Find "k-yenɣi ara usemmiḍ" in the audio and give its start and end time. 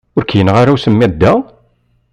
0.25-1.11